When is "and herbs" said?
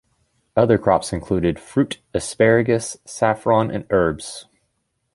3.69-4.47